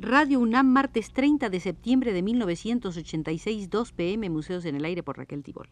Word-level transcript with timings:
Radio 0.00 0.38
UNAM, 0.38 0.68
martes 0.68 1.12
30 1.12 1.50
de 1.50 1.58
septiembre 1.58 2.12
de 2.12 2.22
1986, 2.22 3.68
2 3.68 3.92
pm, 3.92 4.30
Museos 4.30 4.64
en 4.64 4.76
el 4.76 4.84
Aire 4.84 5.02
por 5.02 5.18
Raquel 5.18 5.42
Tibol. 5.42 5.68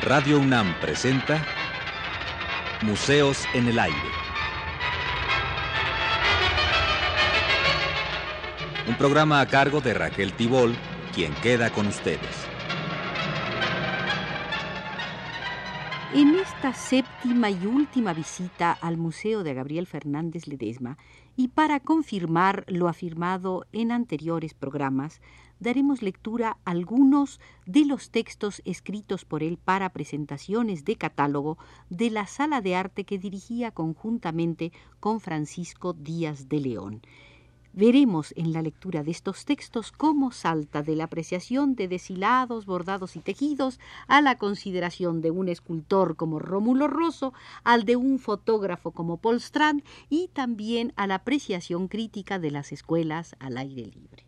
Radio 0.00 0.38
UNAM 0.38 0.74
presenta 0.80 1.44
Museos 2.80 3.44
en 3.52 3.68
el 3.68 3.78
Aire. 3.78 3.98
Un 8.88 8.96
programa 8.96 9.42
a 9.42 9.46
cargo 9.46 9.82
de 9.82 9.92
Raquel 9.92 10.32
Tibol, 10.32 10.74
quien 11.14 11.34
queda 11.42 11.68
con 11.68 11.86
ustedes. 11.86 12.48
En 16.14 16.36
esta 16.36 16.72
séptima 16.72 17.50
y 17.50 17.66
última 17.66 18.14
visita 18.14 18.72
al 18.72 18.96
Museo 18.96 19.42
de 19.42 19.52
Gabriel 19.52 19.86
Fernández 19.86 20.46
Ledesma, 20.46 20.96
y 21.36 21.48
para 21.48 21.80
confirmar 21.80 22.64
lo 22.66 22.88
afirmado 22.88 23.66
en 23.72 23.92
anteriores 23.92 24.54
programas, 24.54 25.20
daremos 25.60 26.00
lectura 26.00 26.56
a 26.64 26.70
algunos 26.70 27.40
de 27.66 27.84
los 27.84 28.10
textos 28.10 28.62
escritos 28.64 29.26
por 29.26 29.42
él 29.42 29.58
para 29.58 29.90
presentaciones 29.90 30.86
de 30.86 30.96
catálogo 30.96 31.58
de 31.90 32.08
la 32.08 32.26
sala 32.26 32.62
de 32.62 32.74
arte 32.74 33.04
que 33.04 33.18
dirigía 33.18 33.70
conjuntamente 33.70 34.72
con 35.00 35.20
Francisco 35.20 35.92
Díaz 35.92 36.48
de 36.48 36.60
León. 36.60 37.02
Veremos 37.72 38.32
en 38.36 38.52
la 38.52 38.62
lectura 38.62 39.02
de 39.02 39.10
estos 39.10 39.44
textos 39.44 39.92
cómo 39.92 40.32
salta 40.32 40.82
de 40.82 40.96
la 40.96 41.04
apreciación 41.04 41.74
de 41.74 41.88
deshilados, 41.88 42.66
bordados 42.66 43.16
y 43.16 43.20
tejidos 43.20 43.78
a 44.06 44.20
la 44.20 44.36
consideración 44.36 45.20
de 45.20 45.30
un 45.30 45.48
escultor 45.48 46.16
como 46.16 46.38
Rómulo 46.38 46.88
Rosso, 46.88 47.32
al 47.64 47.84
de 47.84 47.96
un 47.96 48.18
fotógrafo 48.18 48.90
como 48.92 49.18
Paul 49.18 49.36
Strand 49.36 49.82
y 50.08 50.28
también 50.28 50.92
a 50.96 51.06
la 51.06 51.16
apreciación 51.16 51.88
crítica 51.88 52.38
de 52.38 52.50
las 52.50 52.72
escuelas 52.72 53.36
al 53.38 53.58
aire 53.58 53.86
libre. 53.86 54.27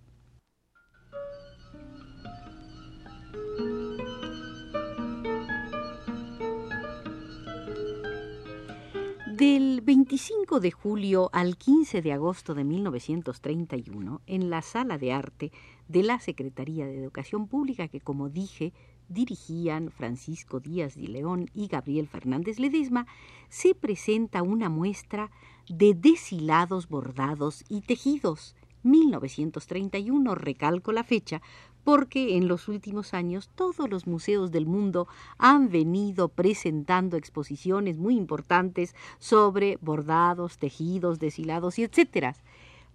Del 9.41 9.81
25 9.81 10.61
de 10.61 10.71
julio 10.71 11.31
al 11.33 11.57
15 11.57 12.03
de 12.03 12.13
agosto 12.13 12.53
de 12.53 12.63
1931, 12.63 14.21
en 14.27 14.51
la 14.51 14.61
sala 14.61 14.99
de 14.99 15.15
arte 15.15 15.51
de 15.89 16.03
la 16.03 16.21
Secretaría 16.21 16.85
de 16.85 16.99
Educación 16.99 17.49
Pública, 17.49 17.89
que 17.89 18.03
como 18.03 18.29
dije 18.29 18.75
dirigían 19.09 19.93
Francisco 19.93 20.61
Díaz 20.61 20.95
de 20.95 21.09
León 21.09 21.49
y 21.55 21.69
Gabriel 21.69 22.07
Fernández 22.07 22.59
Ledesma, 22.59 23.07
se 23.49 23.75
presenta 23.75 24.43
una 24.43 24.69
muestra 24.69 25.31
de 25.71 25.95
deshilados 25.95 26.91
bordados 26.91 27.65
y 27.71 27.81
tejidos. 27.81 28.55
1931, 28.83 30.35
recalco 30.35 30.93
la 30.93 31.03
fecha, 31.03 31.41
porque 31.85 32.37
en 32.37 32.49
los 32.49 32.69
últimos 32.69 33.15
años 33.15 33.51
todos 33.55 33.89
los 33.89 34.07
museos 34.07 34.51
del 34.51 34.67
mundo 34.67 35.09
han 35.39 35.71
venido 35.71 36.29
presentando 36.29 37.17
exposiciones 37.17 37.99
muy 37.99 38.17
importantes 38.17 38.95
sobre 39.19 39.79
bordados, 39.81 40.59
tejidos, 40.59 41.19
deshilados 41.19 41.79
y 41.79 41.85
etcétera. 41.85 42.37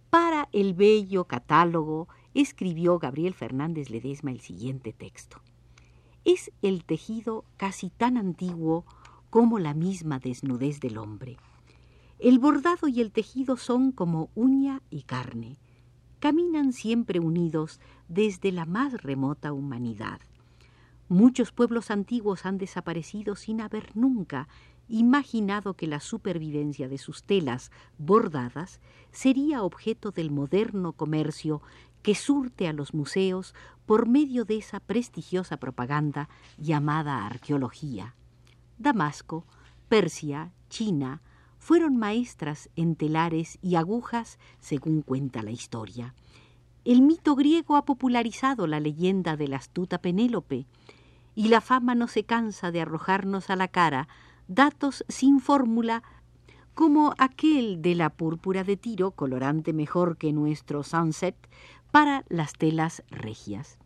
Para 0.10 0.48
el 0.52 0.74
bello 0.74 1.26
catálogo 1.26 2.08
escribió 2.34 3.00
Gabriel 3.00 3.34
Fernández 3.34 3.90
Ledesma 3.90 4.32
el 4.32 4.40
siguiente 4.40 4.94
texto. 4.94 5.42
Es 6.24 6.52
el 6.62 6.86
tejido 6.86 7.46
casi 7.58 7.90
tan 7.90 8.18
antiguo 8.18 8.86
como 9.30 9.60
la 9.60 9.74
misma 9.74 10.20
desnudez 10.20 10.80
del 10.80 10.98
hombre. 10.98 11.38
El 12.20 12.40
bordado 12.40 12.88
y 12.88 13.02
el 13.02 13.12
tejido 13.12 13.58
son 13.58 13.92
como 13.92 14.30
uña 14.36 14.82
y 14.90 15.04
carne 15.04 15.58
caminan 16.26 16.74
siempre 16.74 17.20
unidos 17.20 17.80
desde 18.08 18.52
la 18.52 18.66
más 18.66 19.04
remota 19.04 19.54
humanidad. 19.54 20.20
Muchos 21.08 21.52
pueblos 21.52 21.92
antiguos 21.92 22.48
han 22.48 22.58
desaparecido 22.58 23.36
sin 23.36 23.62
haber 23.62 23.96
nunca 23.96 24.48
imaginado 24.88 25.76
que 25.76 25.86
la 25.86 26.00
supervivencia 26.00 26.90
de 26.90 26.98
sus 26.98 27.22
telas 27.22 27.70
bordadas 28.00 28.82
sería 29.12 29.62
objeto 29.62 30.10
del 30.10 30.32
moderno 30.32 30.94
comercio 30.94 31.62
que 32.02 32.16
surte 32.16 32.68
a 32.68 32.74
los 32.74 32.96
museos 32.96 33.54
por 33.86 34.10
medio 34.10 34.46
de 34.46 34.58
esa 34.58 34.80
prestigiosa 34.80 35.58
propaganda 35.58 36.28
llamada 36.58 37.24
arqueología. 37.28 38.16
Damasco, 38.80 39.46
Persia, 39.90 40.52
China, 40.70 41.22
fueron 41.66 41.98
maestras 41.98 42.70
en 42.76 42.96
telares 42.96 43.58
y 43.60 43.74
agujas, 43.74 44.38
según 44.60 45.02
cuenta 45.02 45.42
la 45.42 45.50
historia. 45.50 46.14
El 46.84 47.02
mito 47.02 47.36
griego 47.36 47.76
ha 47.76 47.86
popularizado 47.86 48.68
la 48.68 48.80
leyenda 48.80 49.36
de 49.36 49.48
la 49.48 49.58
astuta 49.58 49.98
Penélope, 49.98 50.68
y 51.34 51.48
la 51.48 51.62
fama 51.62 51.96
no 51.96 52.08
se 52.08 52.24
cansa 52.24 52.70
de 52.70 52.82
arrojarnos 52.82 53.50
a 53.50 53.56
la 53.56 53.68
cara 53.68 54.08
datos 54.48 55.04
sin 55.08 55.40
fórmula 55.40 56.04
como 56.76 57.16
aquel 57.18 57.82
de 57.82 57.96
la 57.96 58.12
púrpura 58.12 58.64
de 58.64 58.78
Tiro, 58.78 59.10
colorante 59.10 59.74
mejor 59.74 60.18
que 60.18 60.34
nuestro 60.34 60.84
sunset, 60.84 61.36
para 61.90 62.26
las 62.30 62.54
telas 62.54 63.02
regias. 63.10 63.80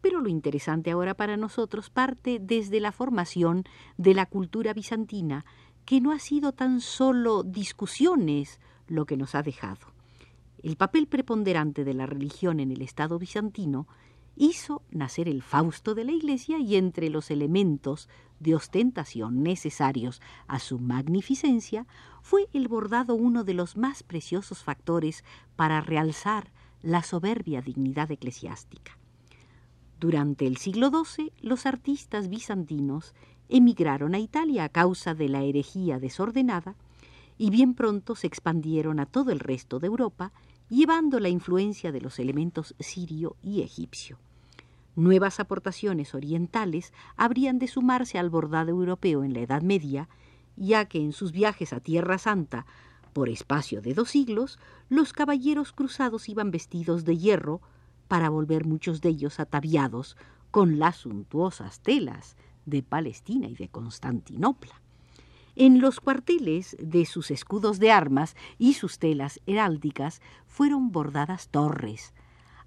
Pero 0.00 0.20
lo 0.20 0.28
interesante 0.28 0.92
ahora 0.92 1.14
para 1.14 1.36
nosotros 1.36 1.90
parte 1.90 2.38
desde 2.40 2.78
la 2.78 2.92
formación 2.92 3.64
de 3.96 4.14
la 4.14 4.26
cultura 4.26 4.72
bizantina, 4.72 5.44
que 5.88 6.02
no 6.02 6.12
ha 6.12 6.18
sido 6.18 6.52
tan 6.52 6.82
solo 6.82 7.42
discusiones 7.42 8.60
lo 8.88 9.06
que 9.06 9.16
nos 9.16 9.34
ha 9.34 9.42
dejado. 9.42 9.86
El 10.62 10.76
papel 10.76 11.06
preponderante 11.06 11.82
de 11.82 11.94
la 11.94 12.04
religión 12.04 12.60
en 12.60 12.70
el 12.70 12.82
Estado 12.82 13.18
bizantino 13.18 13.88
hizo 14.36 14.82
nacer 14.90 15.30
el 15.30 15.42
Fausto 15.42 15.94
de 15.94 16.04
la 16.04 16.12
Iglesia 16.12 16.58
y 16.58 16.76
entre 16.76 17.08
los 17.08 17.30
elementos 17.30 18.10
de 18.38 18.54
ostentación 18.54 19.42
necesarios 19.42 20.20
a 20.46 20.58
su 20.58 20.78
magnificencia 20.78 21.86
fue 22.20 22.50
el 22.52 22.68
bordado 22.68 23.14
uno 23.14 23.42
de 23.42 23.54
los 23.54 23.78
más 23.78 24.02
preciosos 24.02 24.62
factores 24.62 25.24
para 25.56 25.80
realzar 25.80 26.52
la 26.82 27.02
soberbia 27.02 27.62
dignidad 27.62 28.10
eclesiástica. 28.10 28.98
Durante 29.98 30.46
el 30.46 30.58
siglo 30.58 30.90
XII, 30.90 31.32
los 31.40 31.64
artistas 31.64 32.28
bizantinos 32.28 33.14
emigraron 33.48 34.14
a 34.14 34.18
Italia 34.18 34.64
a 34.64 34.68
causa 34.68 35.14
de 35.14 35.28
la 35.28 35.42
herejía 35.42 35.98
desordenada 35.98 36.74
y 37.38 37.50
bien 37.50 37.74
pronto 37.74 38.14
se 38.16 38.26
expandieron 38.26 39.00
a 39.00 39.06
todo 39.06 39.30
el 39.30 39.40
resto 39.40 39.78
de 39.78 39.86
Europa, 39.86 40.32
llevando 40.68 41.20
la 41.20 41.28
influencia 41.28 41.92
de 41.92 42.00
los 42.00 42.18
elementos 42.18 42.74
sirio 42.80 43.36
y 43.42 43.62
egipcio. 43.62 44.18
Nuevas 44.96 45.38
aportaciones 45.38 46.14
orientales 46.14 46.92
habrían 47.16 47.60
de 47.60 47.68
sumarse 47.68 48.18
al 48.18 48.30
bordado 48.30 48.70
europeo 48.70 49.22
en 49.22 49.32
la 49.32 49.40
Edad 49.40 49.62
Media, 49.62 50.08
ya 50.56 50.86
que 50.86 50.98
en 50.98 51.12
sus 51.12 51.30
viajes 51.30 51.72
a 51.72 51.78
Tierra 51.78 52.18
Santa, 52.18 52.66
por 53.12 53.28
espacio 53.28 53.80
de 53.80 53.94
dos 53.94 54.10
siglos, 54.10 54.58
los 54.88 55.12
caballeros 55.12 55.72
cruzados 55.72 56.28
iban 56.28 56.50
vestidos 56.50 57.04
de 57.04 57.16
hierro, 57.16 57.60
para 58.08 58.30
volver 58.30 58.64
muchos 58.64 59.00
de 59.00 59.10
ellos 59.10 59.38
ataviados 59.38 60.16
con 60.50 60.78
las 60.78 60.96
suntuosas 60.96 61.80
telas 61.80 62.36
de 62.68 62.82
Palestina 62.82 63.48
y 63.48 63.54
de 63.54 63.68
Constantinopla. 63.68 64.80
En 65.56 65.80
los 65.80 66.00
cuarteles 66.00 66.76
de 66.80 67.04
sus 67.04 67.30
escudos 67.30 67.78
de 67.80 67.90
armas 67.90 68.36
y 68.58 68.74
sus 68.74 68.98
telas 68.98 69.40
heráldicas 69.46 70.22
fueron 70.46 70.92
bordadas 70.92 71.48
torres, 71.48 72.14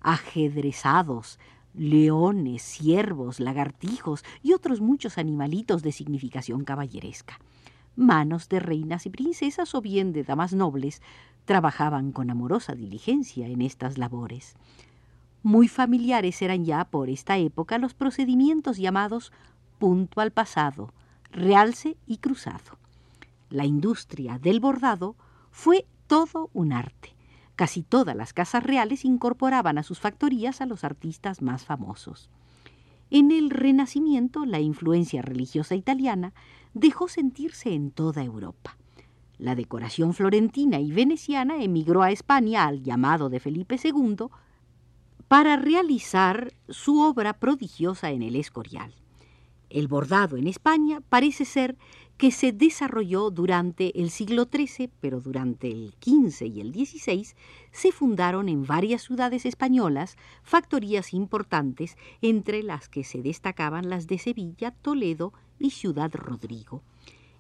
ajedrezados, 0.02 1.40
leones, 1.74 2.62
ciervos, 2.62 3.40
lagartijos 3.40 4.24
y 4.44 4.54
otros 4.54 4.82
muchos 4.82 5.18
animalitos 5.18 5.84
de 5.84 5.92
significación 5.92 6.66
caballeresca. 6.66 7.40
Manos 7.96 8.50
de 8.50 8.60
reinas 8.60 9.06
y 9.06 9.10
princesas 9.10 9.74
o 9.76 9.82
bien 9.82 10.12
de 10.12 10.24
damas 10.24 10.54
nobles 10.54 11.02
trabajaban 11.46 12.12
con 12.12 12.30
amorosa 12.30 12.76
diligencia 12.76 13.48
en 13.48 13.62
estas 13.62 13.98
labores. 13.98 14.56
Muy 15.44 15.68
familiares 15.68 16.42
eran 16.42 16.66
ya 16.66 16.86
por 16.86 17.10
esta 17.10 17.38
época 17.38 17.78
los 17.80 17.94
procedimientos 17.94 18.78
llamados 18.78 19.32
punto 19.82 20.22
al 20.22 20.30
pasado, 20.30 20.94
realce 21.32 21.98
y 22.06 22.18
cruzado. 22.18 22.78
La 23.50 23.66
industria 23.66 24.38
del 24.38 24.60
bordado 24.60 25.16
fue 25.50 25.88
todo 26.06 26.52
un 26.54 26.72
arte. 26.72 27.16
Casi 27.56 27.82
todas 27.82 28.16
las 28.16 28.32
casas 28.32 28.62
reales 28.62 29.06
incorporaban 29.06 29.80
a 29.80 29.84
sus 29.84 30.00
factorías 30.00 30.62
a 30.62 30.68
los 30.68 30.84
artistas 30.84 31.42
más 31.42 31.66
famosos. 31.66 32.30
En 33.10 33.32
el 33.32 33.50
Renacimiento, 33.50 34.46
la 34.46 34.60
influencia 34.60 35.24
religiosa 35.24 35.74
italiana 35.74 36.32
dejó 36.76 37.08
sentirse 37.08 37.74
en 37.74 37.90
toda 37.90 38.24
Europa. 38.24 38.78
La 39.40 39.56
decoración 39.56 40.14
florentina 40.14 40.80
y 40.80 40.92
veneciana 40.92 41.64
emigró 41.64 42.04
a 42.04 42.12
España 42.12 42.68
al 42.68 42.84
llamado 42.84 43.30
de 43.30 43.40
Felipe 43.40 43.80
II 43.84 44.28
para 45.28 45.56
realizar 45.56 46.54
su 46.70 47.02
obra 47.02 47.34
prodigiosa 47.34 48.12
en 48.12 48.22
el 48.22 48.36
Escorial. 48.36 49.01
El 49.74 49.88
bordado 49.88 50.36
en 50.36 50.48
España 50.48 51.02
parece 51.08 51.46
ser 51.46 51.78
que 52.18 52.32
se 52.32 52.52
desarrolló 52.52 53.32
durante 53.32 54.00
el 54.02 54.10
siglo 54.10 54.50
XIII, 54.52 54.92
pero 55.00 55.22
durante 55.22 55.72
el 55.72 55.96
XV 56.02 56.46
y 56.46 56.60
el 56.60 56.74
XVI 56.74 57.26
se 57.72 57.92
fundaron 57.94 58.50
en 58.50 58.66
varias 58.66 59.04
ciudades 59.04 59.46
españolas 59.46 60.18
factorías 60.44 61.14
importantes, 61.14 61.98
entre 62.22 62.64
las 62.64 62.90
que 62.90 63.06
se 63.06 63.22
destacaban 63.22 63.90
las 63.90 64.08
de 64.08 64.18
Sevilla, 64.18 64.72
Toledo 64.72 65.32
y 65.58 65.70
Ciudad 65.70 66.12
Rodrigo. 66.14 66.84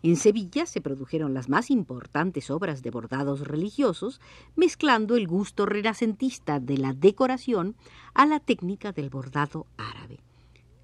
En 0.02 0.16
Sevilla 0.16 0.66
se 0.66 0.80
produjeron 0.80 1.34
las 1.34 1.50
más 1.50 1.70
importantes 1.70 2.50
obras 2.50 2.82
de 2.82 2.92
bordados 2.92 3.42
religiosos, 3.42 4.22
mezclando 4.56 5.18
el 5.18 5.28
gusto 5.28 5.66
renacentista 5.66 6.62
de 6.62 6.78
la 6.78 6.94
decoración 6.94 7.76
a 8.14 8.26
la 8.26 8.40
técnica 8.40 8.94
del 8.94 9.10
bordado 9.10 9.68
árabe. 9.78 10.20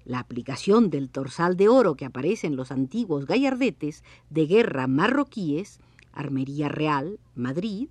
La 0.08 0.20
aplicación 0.20 0.88
del 0.88 1.10
torsal 1.10 1.58
de 1.58 1.68
oro 1.68 1.94
que 1.94 2.06
aparece 2.06 2.46
en 2.46 2.56
los 2.56 2.72
antiguos 2.72 3.26
gallardetes 3.26 4.02
de 4.30 4.46
guerra 4.46 4.86
marroquíes, 4.86 5.80
Armería 6.14 6.70
Real, 6.70 7.20
Madrid, 7.34 7.90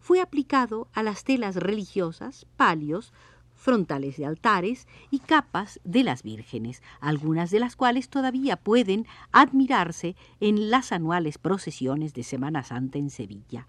fue 0.00 0.20
aplicado 0.20 0.88
a 0.92 1.04
las 1.04 1.22
telas 1.22 1.54
religiosas, 1.54 2.48
palios, 2.56 3.12
frontales 3.54 4.16
de 4.16 4.26
altares 4.26 4.88
y 5.12 5.20
capas 5.20 5.78
de 5.84 6.02
las 6.02 6.24
vírgenes, 6.24 6.82
algunas 6.98 7.52
de 7.52 7.60
las 7.60 7.76
cuales 7.76 8.08
todavía 8.08 8.56
pueden 8.56 9.06
admirarse 9.30 10.16
en 10.40 10.68
las 10.68 10.90
anuales 10.90 11.38
procesiones 11.38 12.12
de 12.12 12.24
Semana 12.24 12.64
Santa 12.64 12.98
en 12.98 13.08
Sevilla. 13.08 13.68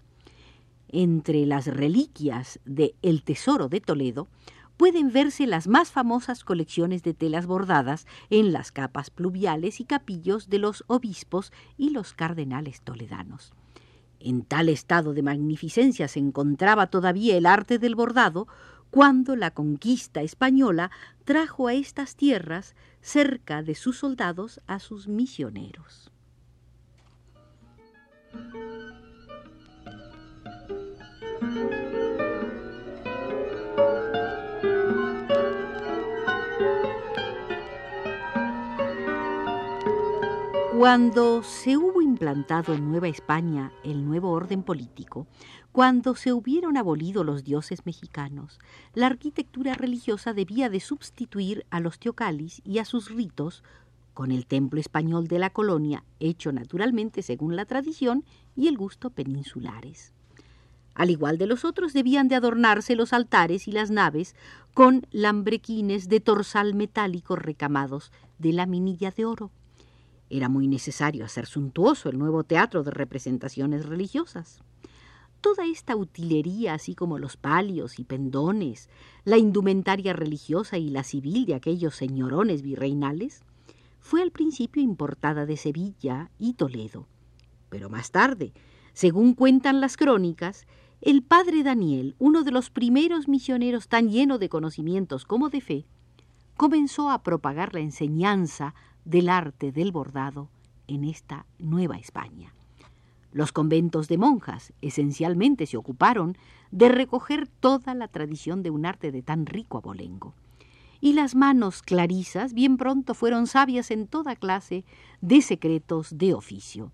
Entre 0.88 1.46
las 1.46 1.68
reliquias 1.68 2.58
de 2.64 2.96
El 3.02 3.22
Tesoro 3.22 3.68
de 3.68 3.80
Toledo 3.80 4.26
pueden 4.84 5.10
verse 5.10 5.46
las 5.46 5.66
más 5.66 5.92
famosas 5.92 6.44
colecciones 6.44 7.02
de 7.02 7.14
telas 7.14 7.46
bordadas 7.46 8.06
en 8.28 8.52
las 8.52 8.70
capas 8.70 9.08
pluviales 9.08 9.80
y 9.80 9.86
capillos 9.86 10.50
de 10.50 10.58
los 10.58 10.84
obispos 10.88 11.54
y 11.78 11.88
los 11.88 12.12
cardenales 12.12 12.82
toledanos. 12.82 13.54
En 14.20 14.44
tal 14.44 14.68
estado 14.68 15.14
de 15.14 15.22
magnificencia 15.22 16.06
se 16.06 16.18
encontraba 16.18 16.88
todavía 16.88 17.34
el 17.38 17.46
arte 17.46 17.78
del 17.78 17.94
bordado 17.94 18.46
cuando 18.90 19.36
la 19.36 19.52
conquista 19.52 20.20
española 20.20 20.90
trajo 21.24 21.66
a 21.66 21.72
estas 21.72 22.14
tierras 22.14 22.76
cerca 23.00 23.62
de 23.62 23.76
sus 23.76 23.96
soldados 23.96 24.60
a 24.66 24.80
sus 24.80 25.08
misioneros. 25.08 26.12
Cuando 40.84 41.42
se 41.42 41.78
hubo 41.78 42.02
implantado 42.02 42.74
en 42.74 42.90
Nueva 42.90 43.08
España 43.08 43.72
el 43.84 44.04
nuevo 44.04 44.32
orden 44.32 44.62
político, 44.62 45.26
cuando 45.72 46.14
se 46.14 46.34
hubieron 46.34 46.76
abolido 46.76 47.24
los 47.24 47.42
dioses 47.42 47.86
mexicanos, 47.86 48.58
la 48.92 49.06
arquitectura 49.06 49.72
religiosa 49.72 50.34
debía 50.34 50.68
de 50.68 50.80
sustituir 50.80 51.64
a 51.70 51.80
los 51.80 51.98
teocalis 51.98 52.60
y 52.66 52.80
a 52.80 52.84
sus 52.84 53.08
ritos 53.08 53.64
con 54.12 54.30
el 54.30 54.44
templo 54.44 54.78
español 54.78 55.26
de 55.26 55.38
la 55.38 55.48
colonia, 55.48 56.04
hecho 56.20 56.52
naturalmente 56.52 57.22
según 57.22 57.56
la 57.56 57.64
tradición 57.64 58.22
y 58.54 58.68
el 58.68 58.76
gusto 58.76 59.08
peninsulares. 59.08 60.12
Al 60.94 61.08
igual 61.08 61.38
de 61.38 61.46
los 61.46 61.64
otros, 61.64 61.94
debían 61.94 62.28
de 62.28 62.34
adornarse 62.34 62.94
los 62.94 63.14
altares 63.14 63.68
y 63.68 63.72
las 63.72 63.90
naves 63.90 64.36
con 64.74 65.06
lambrequines 65.12 66.10
de 66.10 66.20
torsal 66.20 66.74
metálico 66.74 67.36
recamados 67.36 68.12
de 68.38 68.52
laminilla 68.52 69.10
de 69.12 69.24
oro. 69.24 69.50
Era 70.30 70.48
muy 70.48 70.68
necesario 70.68 71.24
hacer 71.24 71.46
suntuoso 71.46 72.08
el 72.08 72.18
nuevo 72.18 72.44
teatro 72.44 72.82
de 72.82 72.90
representaciones 72.90 73.86
religiosas. 73.86 74.60
Toda 75.40 75.66
esta 75.66 75.94
utilería, 75.94 76.74
así 76.74 76.94
como 76.94 77.18
los 77.18 77.36
palios 77.36 77.98
y 77.98 78.04
pendones, 78.04 78.88
la 79.24 79.36
indumentaria 79.36 80.14
religiosa 80.14 80.78
y 80.78 80.88
la 80.88 81.04
civil 81.04 81.44
de 81.44 81.54
aquellos 81.54 81.94
señorones 81.94 82.62
virreinales, 82.62 83.42
fue 84.00 84.22
al 84.22 84.30
principio 84.30 84.82
importada 84.82 85.44
de 85.46 85.56
Sevilla 85.56 86.30
y 86.38 86.54
Toledo. 86.54 87.06
Pero 87.68 87.90
más 87.90 88.10
tarde, 88.10 88.52
según 88.94 89.34
cuentan 89.34 89.80
las 89.80 89.96
crónicas, 89.96 90.66
el 91.00 91.22
padre 91.22 91.62
Daniel, 91.62 92.14
uno 92.18 92.42
de 92.42 92.50
los 92.50 92.70
primeros 92.70 93.28
misioneros 93.28 93.88
tan 93.88 94.08
lleno 94.08 94.38
de 94.38 94.48
conocimientos 94.48 95.26
como 95.26 95.50
de 95.50 95.60
fe, 95.60 95.86
comenzó 96.56 97.10
a 97.10 97.22
propagar 97.22 97.74
la 97.74 97.80
enseñanza 97.80 98.74
del 99.04 99.28
arte 99.28 99.72
del 99.72 99.92
bordado 99.92 100.48
en 100.86 101.04
esta 101.04 101.46
Nueva 101.58 101.96
España. 101.96 102.54
Los 103.32 103.50
conventos 103.50 104.06
de 104.06 104.16
monjas 104.16 104.72
esencialmente 104.80 105.66
se 105.66 105.76
ocuparon 105.76 106.36
de 106.70 106.88
recoger 106.88 107.48
toda 107.48 107.94
la 107.94 108.08
tradición 108.08 108.62
de 108.62 108.70
un 108.70 108.86
arte 108.86 109.10
de 109.10 109.22
tan 109.22 109.46
rico 109.46 109.78
abolengo. 109.78 110.34
Y 111.00 111.14
las 111.14 111.34
manos 111.34 111.82
clarisas 111.82 112.54
bien 112.54 112.76
pronto 112.76 113.12
fueron 113.12 113.46
sabias 113.46 113.90
en 113.90 114.06
toda 114.06 114.36
clase 114.36 114.84
de 115.20 115.42
secretos 115.42 116.16
de 116.16 116.32
oficio. 116.32 116.92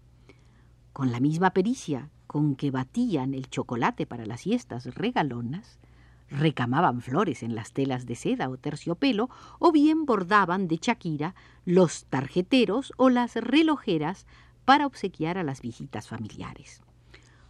Con 0.92 1.12
la 1.12 1.20
misma 1.20 1.50
pericia 1.50 2.10
con 2.26 2.56
que 2.56 2.70
batían 2.70 3.34
el 3.34 3.50
chocolate 3.50 4.06
para 4.06 4.24
las 4.24 4.40
siestas 4.40 4.86
regalonas, 4.94 5.78
recamaban 6.31 7.00
flores 7.00 7.43
en 7.43 7.55
las 7.55 7.73
telas 7.73 8.06
de 8.06 8.15
seda 8.15 8.49
o 8.49 8.56
terciopelo, 8.56 9.29
o 9.59 9.73
bien 9.73 10.06
bordaban 10.06 10.69
de 10.69 10.79
chaquira 10.79 11.35
los 11.65 12.05
tarjeteros 12.06 12.93
o 12.97 13.11
las 13.11 13.35
relojeras 13.35 14.27
para 14.65 14.87
obsequiar 14.87 15.38
a 15.38 15.43
las 15.43 15.61
visitas 15.61 16.09
familiares. 16.09 16.82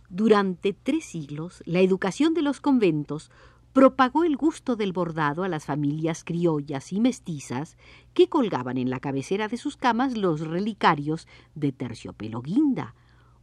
Durante 0.09 0.73
tres 0.73 1.05
siglos, 1.05 1.63
la 1.67 1.81
educación 1.81 2.35
de 2.35 2.43
los 2.43 2.61
conventos 2.61 3.31
propagó 3.73 4.25
el 4.25 4.37
gusto 4.37 4.75
del 4.75 4.93
bordado 4.93 5.45
a 5.45 5.49
las 5.49 5.67
familias 5.67 6.25
criollas 6.25 6.93
y 6.93 7.01
mestizas 7.01 7.77
que 8.15 8.29
colgaban 8.29 8.79
en 8.79 8.91
la 8.91 8.99
cabecera 8.99 9.47
de 9.47 9.59
sus 9.59 9.77
camas 9.77 10.17
los 10.17 10.41
relicarios 10.41 11.29
de 11.55 11.71
terciopelo 11.71 12.43
guinda, 12.43 12.95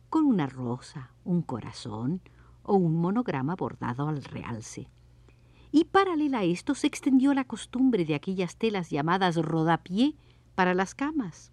con 0.10 0.26
una 0.26 0.48
rosa, 0.48 1.12
un 1.24 1.42
corazón 1.42 2.22
o 2.64 2.76
un 2.76 3.00
monograma 3.00 3.56
bordado 3.56 4.10
al 4.10 4.24
realce 4.24 4.90
y 5.72 5.86
paralela 5.86 6.40
a 6.40 6.44
esto 6.44 6.76
se 6.76 6.88
extendió 6.88 7.34
la 7.34 7.44
costumbre 7.44 8.06
de 8.06 8.16
aquellas 8.16 8.56
telas 8.56 8.90
llamadas 8.90 9.36
rodapié 9.36 10.16
para 10.56 10.74
las 10.74 10.96
camas. 10.96 11.52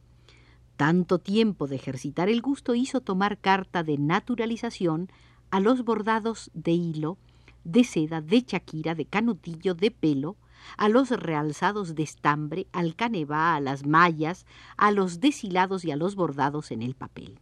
Tanto 0.76 1.18
tiempo 1.18 1.66
de 1.66 1.76
ejercitar 1.76 2.28
el 2.28 2.42
gusto 2.42 2.74
hizo 2.74 3.00
tomar 3.00 3.38
carta 3.38 3.82
de 3.82 3.98
naturalización 3.98 5.08
a 5.50 5.60
los 5.60 5.84
bordados 5.84 6.50
de 6.54 6.72
hilo, 6.72 7.18
de 7.62 7.84
seda, 7.84 8.20
de 8.20 8.42
chaquira, 8.42 8.94
de 8.94 9.06
canutillo, 9.06 9.74
de 9.74 9.90
pelo, 9.90 10.36
a 10.76 10.88
los 10.88 11.10
realzados 11.10 11.94
de 11.94 12.02
estambre, 12.02 12.66
al 12.72 12.96
canevá, 12.96 13.54
a 13.54 13.60
las 13.60 13.86
mallas, 13.86 14.46
a 14.76 14.90
los 14.90 15.20
deshilados 15.20 15.84
y 15.84 15.90
a 15.90 15.96
los 15.96 16.16
bordados 16.16 16.70
en 16.70 16.82
el 16.82 16.94
papel. 16.94 17.38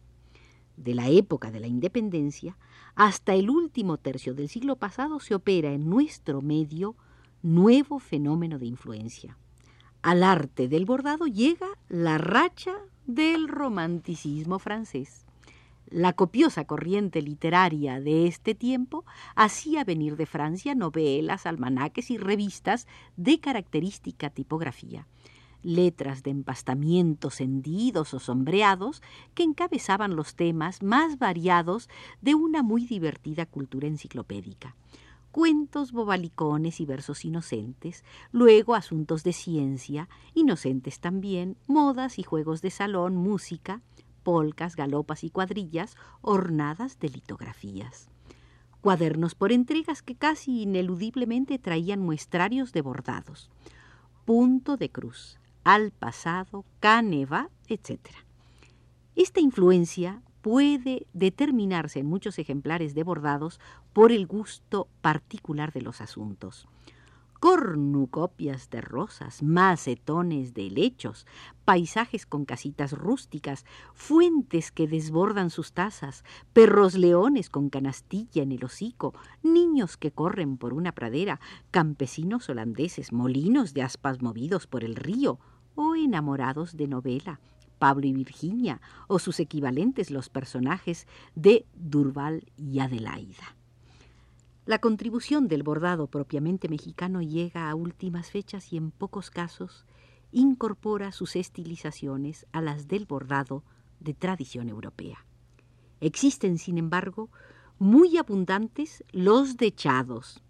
De 0.77 0.93
la 0.93 1.09
época 1.09 1.51
de 1.51 1.59
la 1.59 1.67
independencia, 1.67 2.57
hasta 2.95 3.33
el 3.33 3.49
último 3.49 3.97
tercio 3.97 4.33
del 4.33 4.49
siglo 4.49 4.75
pasado 4.75 5.19
se 5.19 5.35
opera 5.35 5.71
en 5.71 5.89
nuestro 5.89 6.41
medio 6.41 6.95
nuevo 7.41 7.99
fenómeno 7.99 8.59
de 8.59 8.67
influencia. 8.67 9.37
Al 10.01 10.23
arte 10.23 10.67
del 10.67 10.85
bordado 10.85 11.25
llega 11.27 11.67
la 11.89 12.17
racha 12.17 12.73
del 13.05 13.47
romanticismo 13.47 14.59
francés. 14.59 15.25
La 15.89 16.13
copiosa 16.13 16.65
corriente 16.65 17.21
literaria 17.21 17.99
de 17.99 18.27
este 18.27 18.55
tiempo 18.55 19.05
hacía 19.35 19.83
venir 19.83 20.15
de 20.15 20.25
Francia 20.25 20.75
novelas, 20.75 21.45
almanaques 21.45 22.09
y 22.09 22.17
revistas 22.17 22.87
de 23.17 23.39
característica 23.39 24.29
tipografía 24.29 25.07
letras 25.63 26.23
de 26.23 26.31
empastamientos 26.31 27.41
hendidos 27.41 28.13
o 28.13 28.19
sombreados 28.19 29.01
que 29.33 29.43
encabezaban 29.43 30.15
los 30.15 30.35
temas 30.35 30.83
más 30.83 31.17
variados 31.17 31.89
de 32.21 32.35
una 32.35 32.61
muy 32.61 32.85
divertida 32.85 33.45
cultura 33.45 33.87
enciclopédica. 33.87 34.75
Cuentos 35.31 35.91
bobalicones 35.91 36.79
y 36.79 36.85
versos 36.85 37.25
inocentes, 37.25 38.03
luego 38.31 38.75
asuntos 38.75 39.23
de 39.23 39.33
ciencia, 39.33 40.07
inocentes 40.35 40.99
también, 40.99 41.57
modas 41.65 42.19
y 42.19 42.23
juegos 42.23 42.61
de 42.61 42.69
salón, 42.69 43.15
música, 43.15 43.81
polcas, 44.21 44.75
galopas 44.75 45.23
y 45.23 45.31
cuadrillas 45.31 45.95
ornadas 46.21 46.99
de 46.99 47.09
litografías 47.09 48.09
cuadernos 48.83 49.33
por 49.33 49.53
entregas 49.53 50.01
que 50.01 50.15
casi 50.15 50.63
ineludiblemente 50.63 51.57
traían 51.57 52.01
muestrarios 52.01 52.73
de 52.73 52.81
bordados. 52.81 53.49
Punto 54.25 54.75
de 54.75 54.89
cruz, 54.89 55.39
al 55.63 55.91
pasado, 55.91 56.65
Caneva, 56.79 57.49
etc. 57.67 57.99
Esta 59.15 59.39
influencia 59.39 60.21
puede 60.41 61.07
determinarse 61.13 61.99
en 61.99 62.05
muchos 62.05 62.37
ejemplares 62.37 62.93
de 62.95 63.03
bordados 63.03 63.59
por 63.93 64.11
el 64.11 64.27
gusto 64.27 64.89
particular 65.01 65.71
de 65.71 65.81
los 65.81 66.01
asuntos. 66.01 66.67
cornucopias 67.39 68.69
de 68.69 68.79
rosas, 68.79 69.43
macetones 69.43 70.53
de 70.53 70.67
helechos, 70.67 71.27
paisajes 71.65 72.25
con 72.25 72.45
casitas 72.45 72.93
rústicas, 72.93 73.65
fuentes 73.93 74.71
que 74.71 74.87
desbordan 74.87 75.49
sus 75.49 75.73
tazas, 75.73 76.23
perros 76.53 76.95
leones 76.95 77.49
con 77.49 77.69
canastilla 77.69 78.43
en 78.43 78.53
el 78.53 78.63
hocico, 78.63 79.13
niños 79.43 79.97
que 79.97 80.11
corren 80.11 80.55
por 80.55 80.73
una 80.73 80.93
pradera, 80.93 81.41
campesinos 81.69 82.47
holandeses, 82.47 83.11
molinos 83.11 83.73
de 83.73 83.81
aspas 83.81 84.21
movidos 84.21 84.65
por 84.65 84.85
el 84.85 84.95
río, 84.95 85.37
o 85.75 85.95
enamorados 85.95 86.77
de 86.77 86.87
novela, 86.87 87.39
Pablo 87.79 88.07
y 88.07 88.13
Virginia, 88.13 88.81
o 89.07 89.19
sus 89.19 89.39
equivalentes 89.39 90.11
los 90.11 90.29
personajes 90.29 91.07
de 91.35 91.65
Durval 91.75 92.45
y 92.57 92.79
Adelaida. 92.79 93.55
La 94.65 94.79
contribución 94.79 95.49
del 95.49 95.63
bordado 95.63 96.07
propiamente 96.07 96.69
mexicano 96.69 97.21
llega 97.21 97.69
a 97.69 97.75
últimas 97.75 98.31
fechas 98.31 98.71
y 98.71 98.77
en 98.77 98.91
pocos 98.91 99.29
casos 99.29 99.85
incorpora 100.31 101.11
sus 101.11 101.35
estilizaciones 101.35 102.45
a 102.53 102.61
las 102.61 102.87
del 102.87 103.05
bordado 103.05 103.63
de 103.99 104.13
tradición 104.13 104.69
europea. 104.69 105.25
Existen, 105.99 106.57
sin 106.57 106.77
embargo, 106.77 107.29
muy 107.77 108.17
abundantes 108.17 109.03
los 109.11 109.57
dechados, 109.57 110.41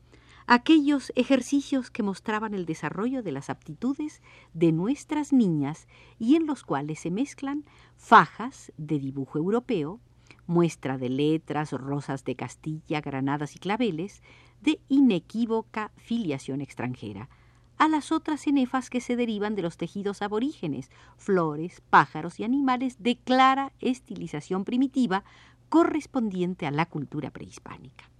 aquellos 0.45 1.11
ejercicios 1.15 1.89
que 1.89 2.03
mostraban 2.03 2.53
el 2.53 2.65
desarrollo 2.65 3.23
de 3.23 3.31
las 3.31 3.49
aptitudes 3.49 4.21
de 4.53 4.71
nuestras 4.71 5.33
niñas 5.33 5.87
y 6.19 6.35
en 6.35 6.45
los 6.45 6.63
cuales 6.63 6.99
se 6.99 7.11
mezclan 7.11 7.65
fajas 7.95 8.71
de 8.77 8.99
dibujo 8.99 9.37
europeo, 9.37 9.99
muestra 10.45 10.97
de 10.97 11.09
letras, 11.09 11.71
rosas 11.71 12.23
de 12.25 12.35
Castilla, 12.35 13.01
granadas 13.01 13.55
y 13.55 13.59
claveles, 13.59 14.21
de 14.61 14.79
inequívoca 14.89 15.91
filiación 15.97 16.61
extranjera, 16.61 17.29
a 17.77 17.87
las 17.87 18.11
otras 18.11 18.41
cenefas 18.41 18.89
que 18.89 19.01
se 19.01 19.15
derivan 19.15 19.55
de 19.55 19.61
los 19.61 19.77
tejidos 19.77 20.21
aborígenes, 20.21 20.89
flores, 21.17 21.81
pájaros 21.89 22.39
y 22.39 22.43
animales 22.43 23.01
de 23.01 23.17
clara 23.17 23.73
estilización 23.79 24.63
primitiva 24.63 25.23
correspondiente 25.69 26.67
a 26.67 26.71
la 26.71 26.85
cultura 26.85 27.31
prehispánica. 27.31 28.12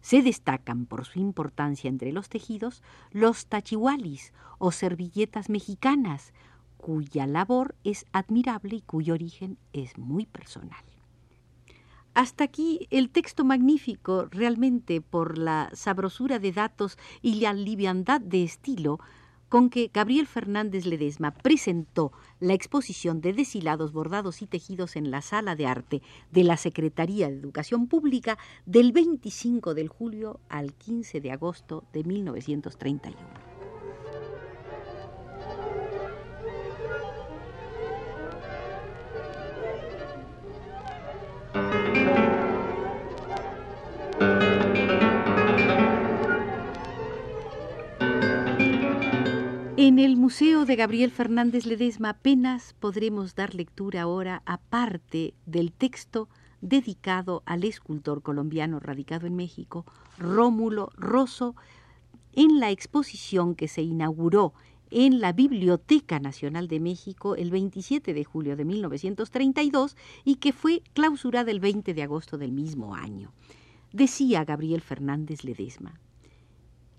Se 0.00 0.22
destacan 0.22 0.86
por 0.86 1.04
su 1.04 1.18
importancia 1.18 1.88
entre 1.88 2.12
los 2.12 2.28
tejidos 2.28 2.82
los 3.10 3.46
tachihualis 3.46 4.32
o 4.58 4.72
servilletas 4.72 5.50
mexicanas, 5.50 6.32
cuya 6.76 7.26
labor 7.26 7.74
es 7.84 8.06
admirable 8.12 8.76
y 8.76 8.80
cuyo 8.82 9.14
origen 9.14 9.58
es 9.72 9.98
muy 9.98 10.26
personal. 10.26 10.84
Hasta 12.14 12.44
aquí 12.44 12.88
el 12.90 13.10
texto 13.10 13.44
magnífico, 13.44 14.26
realmente 14.30 15.00
por 15.00 15.38
la 15.38 15.70
sabrosura 15.74 16.38
de 16.38 16.52
datos 16.52 16.98
y 17.22 17.40
la 17.40 17.52
liviandad 17.52 18.20
de 18.20 18.42
estilo 18.42 18.98
con 19.50 19.68
que 19.68 19.90
Gabriel 19.92 20.26
Fernández 20.26 20.86
Ledesma 20.86 21.32
presentó 21.32 22.12
la 22.38 22.54
exposición 22.54 23.20
de 23.20 23.34
deshilados 23.34 23.92
bordados 23.92 24.40
y 24.40 24.46
tejidos 24.46 24.96
en 24.96 25.10
la 25.10 25.20
sala 25.20 25.56
de 25.56 25.66
arte 25.66 26.02
de 26.30 26.44
la 26.44 26.56
Secretaría 26.56 27.28
de 27.28 27.36
Educación 27.36 27.88
Pública 27.88 28.38
del 28.64 28.92
25 28.92 29.74
de 29.74 29.88
julio 29.88 30.40
al 30.48 30.72
15 30.72 31.20
de 31.20 31.32
agosto 31.32 31.84
de 31.92 32.04
1931. 32.04 33.49
En 49.90 49.98
el 49.98 50.16
Museo 50.16 50.66
de 50.66 50.76
Gabriel 50.76 51.10
Fernández 51.10 51.66
Ledesma 51.66 52.10
apenas 52.10 52.76
podremos 52.78 53.34
dar 53.34 53.56
lectura 53.56 54.02
ahora 54.02 54.40
a 54.46 54.58
parte 54.58 55.34
del 55.46 55.72
texto 55.72 56.28
dedicado 56.60 57.42
al 57.44 57.64
escultor 57.64 58.22
colombiano 58.22 58.78
radicado 58.78 59.26
en 59.26 59.34
México, 59.34 59.84
Rómulo 60.16 60.92
Rosso, 60.96 61.56
en 62.34 62.60
la 62.60 62.70
exposición 62.70 63.56
que 63.56 63.66
se 63.66 63.82
inauguró 63.82 64.54
en 64.92 65.20
la 65.20 65.32
Biblioteca 65.32 66.20
Nacional 66.20 66.68
de 66.68 66.78
México 66.78 67.34
el 67.34 67.50
27 67.50 68.14
de 68.14 68.24
julio 68.24 68.54
de 68.54 68.64
1932 68.64 69.96
y 70.24 70.36
que 70.36 70.52
fue 70.52 70.84
clausurada 70.92 71.50
el 71.50 71.58
20 71.58 71.94
de 71.94 72.02
agosto 72.04 72.38
del 72.38 72.52
mismo 72.52 72.94
año. 72.94 73.32
Decía 73.92 74.44
Gabriel 74.44 74.82
Fernández 74.82 75.42
Ledesma, 75.42 75.98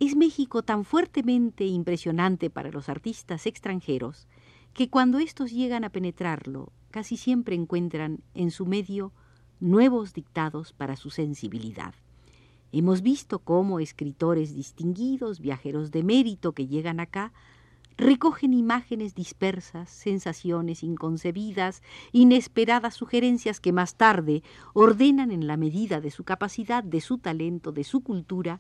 es 0.01 0.15
México 0.15 0.63
tan 0.63 0.83
fuertemente 0.83 1.63
impresionante 1.63 2.49
para 2.49 2.71
los 2.71 2.89
artistas 2.89 3.45
extranjeros 3.45 4.27
que 4.73 4.89
cuando 4.89 5.19
estos 5.19 5.51
llegan 5.51 5.83
a 5.83 5.91
penetrarlo, 5.91 6.71
casi 6.89 7.17
siempre 7.17 7.53
encuentran 7.53 8.23
en 8.33 8.49
su 8.49 8.65
medio 8.65 9.11
nuevos 9.59 10.13
dictados 10.13 10.73
para 10.73 10.95
su 10.95 11.11
sensibilidad. 11.11 11.93
Hemos 12.71 13.03
visto 13.03 13.37
cómo 13.37 13.79
escritores 13.79 14.55
distinguidos, 14.55 15.39
viajeros 15.39 15.91
de 15.91 16.01
mérito 16.01 16.53
que 16.53 16.65
llegan 16.65 16.99
acá, 16.99 17.31
recogen 17.95 18.55
imágenes 18.55 19.13
dispersas, 19.13 19.91
sensaciones 19.91 20.81
inconcebidas, 20.81 21.83
inesperadas 22.11 22.95
sugerencias 22.95 23.59
que 23.59 23.71
más 23.71 23.93
tarde 23.93 24.41
ordenan 24.73 25.29
en 25.29 25.45
la 25.45 25.57
medida 25.57 26.01
de 26.01 26.09
su 26.09 26.23
capacidad, 26.23 26.83
de 26.83 27.01
su 27.01 27.19
talento, 27.19 27.71
de 27.71 27.83
su 27.83 28.01
cultura, 28.01 28.57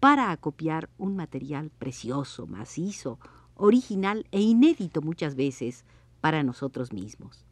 para 0.00 0.30
acopiar 0.30 0.88
un 0.96 1.14
material 1.14 1.70
precioso, 1.70 2.46
macizo, 2.46 3.18
original 3.54 4.26
e 4.32 4.40
inédito 4.40 5.02
muchas 5.02 5.34
veces 5.36 5.84
para 6.22 6.42
nosotros 6.42 6.92
mismos. 6.92 7.44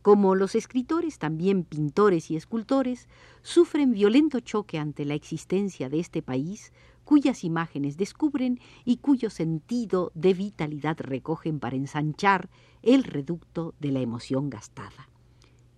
Como 0.00 0.34
los 0.34 0.54
escritores, 0.54 1.18
también 1.18 1.64
pintores 1.64 2.30
y 2.30 2.36
escultores 2.36 3.08
sufren 3.42 3.92
violento 3.92 4.40
choque 4.40 4.78
ante 4.78 5.04
la 5.04 5.14
existencia 5.14 5.88
de 5.88 6.00
este 6.00 6.20
país, 6.22 6.72
cuyas 7.04 7.44
imágenes 7.44 7.96
descubren 7.96 8.60
y 8.84 8.98
cuyo 8.98 9.28
sentido 9.30 10.10
de 10.14 10.34
vitalidad 10.34 10.96
recogen 10.98 11.60
para 11.60 11.76
ensanchar 11.76 12.48
el 12.82 13.04
reducto 13.04 13.74
de 13.80 13.92
la 13.92 14.00
emoción 14.00 14.50
gastada. 14.50 15.08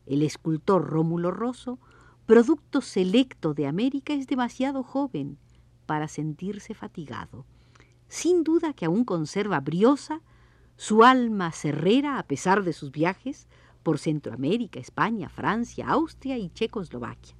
El 0.06 0.22
escultor 0.22 0.84
Rómulo 0.84 1.32
Rosso, 1.32 1.80
producto 2.26 2.80
selecto 2.80 3.54
de 3.54 3.66
América, 3.66 4.12
es 4.12 4.26
demasiado 4.28 4.82
joven, 4.84 5.38
para 5.86 6.08
sentirse 6.08 6.74
fatigado. 6.74 7.44
Sin 8.08 8.44
duda 8.44 8.72
que 8.72 8.84
aún 8.84 9.04
conserva 9.04 9.60
briosa 9.60 10.20
su 10.76 11.04
alma 11.04 11.52
cerrera 11.52 12.18
a 12.18 12.22
pesar 12.24 12.62
de 12.62 12.72
sus 12.72 12.92
viajes 12.92 13.48
por 13.82 13.98
Centroamérica, 13.98 14.78
España, 14.78 15.28
Francia, 15.28 15.88
Austria 15.88 16.36
y 16.36 16.50
Checoslovaquia. 16.50 17.34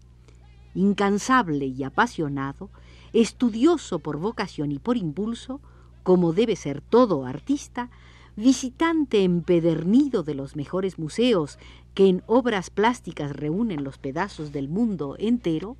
Incansable 0.74 1.66
y 1.66 1.82
apasionado, 1.84 2.70
estudioso 3.12 3.98
por 3.98 4.18
vocación 4.18 4.72
y 4.72 4.78
por 4.78 4.96
impulso, 4.96 5.60
como 6.02 6.32
debe 6.32 6.56
ser 6.56 6.80
todo 6.80 7.26
artista, 7.26 7.90
visitante 8.36 9.24
empedernido 9.24 10.22
de 10.22 10.34
los 10.34 10.56
mejores 10.56 10.98
museos 10.98 11.58
que 11.94 12.06
en 12.06 12.22
obras 12.26 12.70
plásticas 12.70 13.34
reúnen 13.34 13.82
los 13.82 13.98
pedazos 13.98 14.52
del 14.52 14.68
mundo 14.68 15.16
entero, 15.18 15.76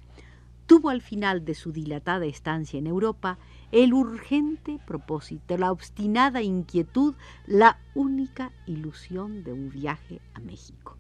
tuvo 0.67 0.91
al 0.91 1.01
final 1.01 1.45
de 1.45 1.55
su 1.55 1.73
dilatada 1.73 2.27
estancia 2.27 2.79
en 2.79 2.87
Europa 2.87 3.39
el 3.73 3.95
urgente 3.95 4.79
propósito, 4.87 5.57
la 5.57 5.73
obstinada 5.73 6.43
inquietud, 6.43 7.15
la 7.47 7.79
única 7.95 8.53
ilusión 8.67 9.45
de 9.45 9.53
un 9.53 9.71
viaje 9.71 10.21
a 10.35 10.41
México. 10.41 10.97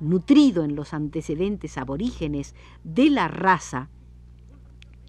Nutrido 0.00 0.64
en 0.64 0.76
los 0.76 0.92
antecedentes 0.92 1.78
aborígenes 1.78 2.54
de 2.84 3.10
la 3.10 3.28
raza 3.28 3.88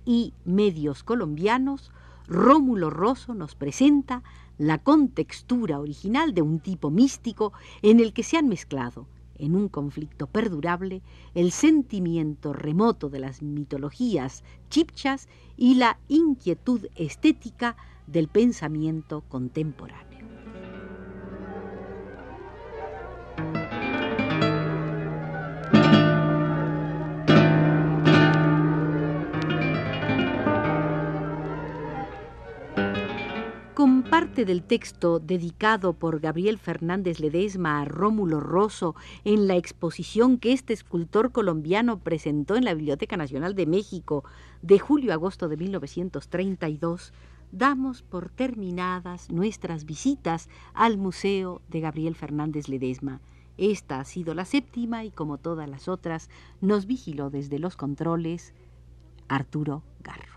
y 0.05 0.33
medios 0.45 1.03
colombianos, 1.03 1.91
Rómulo 2.27 2.89
Rosso 2.89 3.33
nos 3.33 3.55
presenta 3.55 4.23
la 4.57 4.77
contextura 4.77 5.79
original 5.79 6.33
de 6.33 6.41
un 6.41 6.59
tipo 6.59 6.89
místico 6.89 7.53
en 7.81 7.99
el 7.99 8.13
que 8.13 8.23
se 8.23 8.37
han 8.37 8.47
mezclado 8.47 9.07
en 9.39 9.55
un 9.55 9.69
conflicto 9.69 10.27
perdurable 10.27 11.01
el 11.33 11.51
sentimiento 11.51 12.53
remoto 12.53 13.09
de 13.09 13.19
las 13.19 13.41
mitologías 13.41 14.43
chipchas 14.69 15.27
y 15.55 15.75
la 15.75 15.99
inquietud 16.07 16.87
estética 16.95 17.75
del 18.07 18.27
pensamiento 18.27 19.21
contemporáneo. 19.27 20.16
del 34.45 34.61
texto 34.61 35.19
dedicado 35.19 35.93
por 35.93 36.19
Gabriel 36.19 36.59
Fernández 36.59 37.19
Ledesma 37.19 37.81
a 37.81 37.85
Rómulo 37.85 38.39
Rosso 38.39 38.95
en 39.23 39.47
la 39.47 39.55
exposición 39.55 40.37
que 40.37 40.53
este 40.53 40.73
escultor 40.73 41.31
colombiano 41.31 41.99
presentó 41.99 42.55
en 42.55 42.65
la 42.65 42.73
Biblioteca 42.73 43.17
Nacional 43.17 43.55
de 43.55 43.65
México 43.65 44.23
de 44.61 44.77
julio 44.79 45.11
a 45.11 45.15
agosto 45.15 45.47
de 45.47 45.57
1932, 45.57 47.13
damos 47.51 48.03
por 48.03 48.29
terminadas 48.29 49.31
nuestras 49.31 49.85
visitas 49.85 50.49
al 50.73 50.97
Museo 50.97 51.61
de 51.69 51.79
Gabriel 51.79 52.15
Fernández 52.15 52.67
Ledesma. 52.67 53.21
Esta 53.57 53.99
ha 53.99 54.05
sido 54.05 54.35
la 54.35 54.45
séptima 54.45 55.03
y 55.03 55.11
como 55.11 55.39
todas 55.39 55.67
las 55.67 55.87
otras, 55.87 56.29
nos 56.61 56.85
vigiló 56.85 57.29
desde 57.31 57.57
los 57.57 57.75
controles 57.75 58.53
Arturo 59.27 59.83
Garro. 60.01 60.36